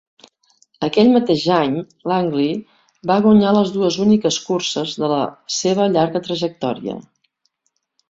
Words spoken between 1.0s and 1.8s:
mateix any,